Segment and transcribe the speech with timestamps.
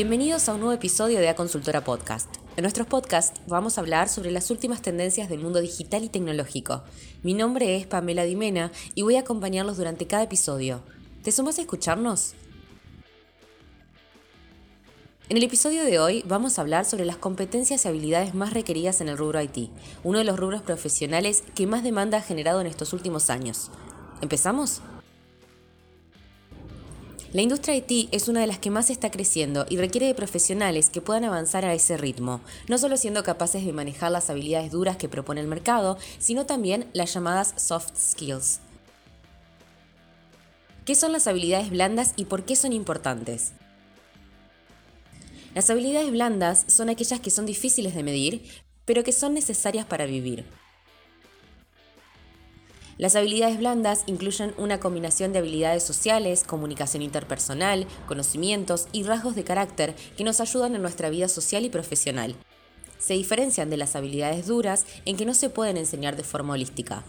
[0.00, 2.34] Bienvenidos a un nuevo episodio de A Consultora Podcast.
[2.56, 6.84] En nuestros podcasts vamos a hablar sobre las últimas tendencias del mundo digital y tecnológico.
[7.22, 10.80] Mi nombre es Pamela Dimena y voy a acompañarlos durante cada episodio.
[11.22, 12.32] ¿Te sumas a escucharnos?
[15.28, 19.02] En el episodio de hoy vamos a hablar sobre las competencias y habilidades más requeridas
[19.02, 19.68] en el rubro IT,
[20.02, 23.70] uno de los rubros profesionales que más demanda ha generado en estos últimos años.
[24.22, 24.80] ¿Empezamos?
[27.32, 30.90] La industria IT es una de las que más está creciendo y requiere de profesionales
[30.90, 34.96] que puedan avanzar a ese ritmo, no solo siendo capaces de manejar las habilidades duras
[34.96, 38.58] que propone el mercado, sino también las llamadas soft skills.
[40.84, 43.52] ¿Qué son las habilidades blandas y por qué son importantes?
[45.54, 48.42] Las habilidades blandas son aquellas que son difíciles de medir,
[48.84, 50.46] pero que son necesarias para vivir.
[53.00, 59.42] Las habilidades blandas incluyen una combinación de habilidades sociales, comunicación interpersonal, conocimientos y rasgos de
[59.42, 62.34] carácter que nos ayudan en nuestra vida social y profesional.
[62.98, 67.02] Se diferencian de las habilidades duras en que no se pueden enseñar de forma holística.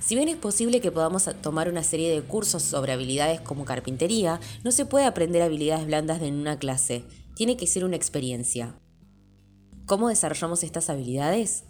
[0.00, 4.40] Si bien es posible que podamos tomar una serie de cursos sobre habilidades como carpintería,
[4.64, 7.04] no se puede aprender habilidades blandas en una clase.
[7.34, 8.80] Tiene que ser una experiencia.
[9.84, 11.64] ¿Cómo desarrollamos estas habilidades?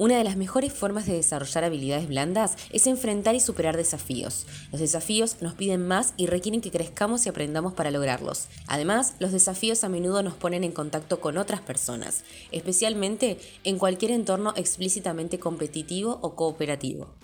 [0.00, 4.46] Una de las mejores formas de desarrollar habilidades blandas es enfrentar y superar desafíos.
[4.72, 8.46] Los desafíos nos piden más y requieren que crezcamos y aprendamos para lograrlos.
[8.66, 14.12] Además, los desafíos a menudo nos ponen en contacto con otras personas, especialmente en cualquier
[14.12, 17.14] entorno explícitamente competitivo o cooperativo.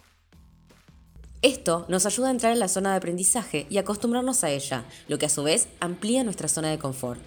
[1.40, 5.16] Esto nos ayuda a entrar en la zona de aprendizaje y acostumbrarnos a ella, lo
[5.16, 7.22] que a su vez amplía nuestra zona de confort.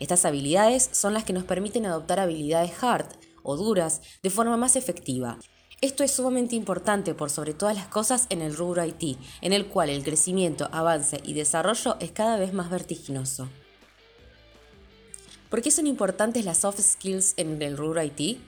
[0.00, 3.06] Estas habilidades son las que nos permiten adoptar habilidades hard,
[3.46, 5.38] o duras de forma más efectiva.
[5.80, 9.66] Esto es sumamente importante por sobre todas las cosas en el rubro IT, en el
[9.66, 13.48] cual el crecimiento, avance y desarrollo es cada vez más vertiginoso.
[15.50, 18.40] ¿Por qué son importantes las soft skills en el rubro IT?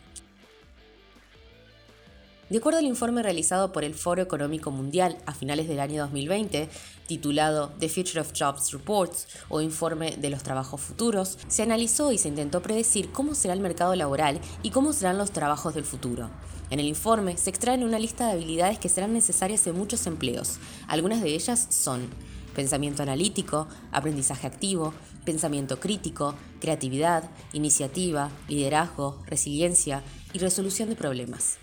[2.51, 6.71] De acuerdo al informe realizado por el Foro Económico Mundial a finales del año 2020,
[7.07, 12.17] titulado The Future of Jobs Reports o Informe de los Trabajos Futuros, se analizó y
[12.17, 16.31] se intentó predecir cómo será el mercado laboral y cómo serán los trabajos del futuro.
[16.71, 20.59] En el informe se extraen una lista de habilidades que serán necesarias en muchos empleos.
[20.87, 22.09] Algunas de ellas son
[22.55, 24.95] pensamiento analítico, aprendizaje activo,
[25.27, 31.59] pensamiento crítico, creatividad, iniciativa, liderazgo, resiliencia y resolución de problemas.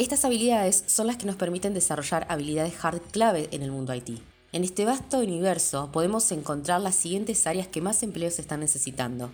[0.00, 4.08] Estas habilidades son las que nos permiten desarrollar habilidades hard clave en el mundo IT.
[4.50, 9.30] En este vasto universo podemos encontrar las siguientes áreas que más empleos están necesitando.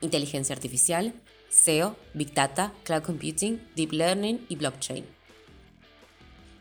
[0.00, 1.12] Inteligencia artificial,
[1.50, 5.04] SEO, Big Data, Cloud Computing, Deep Learning y Blockchain.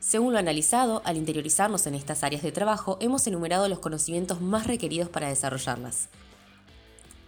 [0.02, 4.68] Según lo analizado, al interiorizarnos en estas áreas de trabajo, hemos enumerado los conocimientos más
[4.68, 6.10] requeridos para desarrollarlas.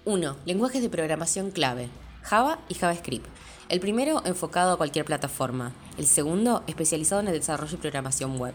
[0.04, 0.36] 1.
[0.44, 1.88] Lenguajes de programación clave.
[2.24, 3.28] Java y JavaScript.
[3.70, 8.54] El primero enfocado a cualquier plataforma, el segundo especializado en el desarrollo y programación web.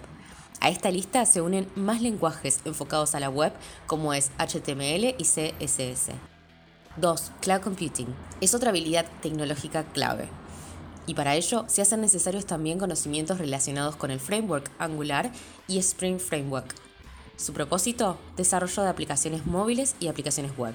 [0.60, 3.52] A esta lista se unen más lenguajes enfocados a la web
[3.86, 6.10] como es HTML y CSS.
[6.96, 7.32] 2.
[7.40, 8.14] Cloud Computing.
[8.40, 10.28] Es otra habilidad tecnológica clave.
[11.06, 15.30] Y para ello se hacen necesarios también conocimientos relacionados con el framework Angular
[15.68, 16.74] y Spring Framework.
[17.36, 20.74] Su propósito, desarrollo de aplicaciones móviles y aplicaciones web.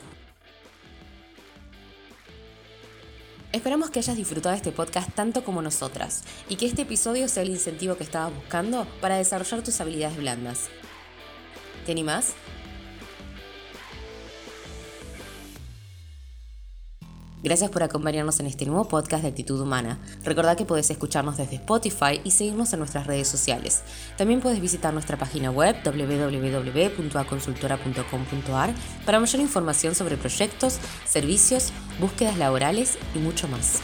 [3.54, 7.50] Esperamos que hayas disfrutado este podcast tanto como nosotras y que este episodio sea el
[7.50, 10.70] incentivo que estabas buscando para desarrollar tus habilidades blandas.
[11.86, 12.34] ¿Te animás?
[17.44, 19.98] Gracias por acompañarnos en este nuevo podcast de Actitud Humana.
[20.24, 23.82] Recordad que podés escucharnos desde Spotify y seguirnos en nuestras redes sociales.
[24.16, 33.00] También puedes visitar nuestra página web www.aconsultora.com.ar para mayor información sobre proyectos, servicios, búsquedas laborales
[33.16, 33.82] y mucho más.